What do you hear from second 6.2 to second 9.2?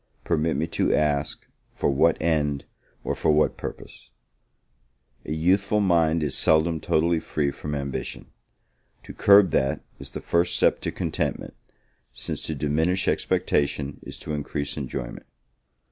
is seldom totally free from ambition; to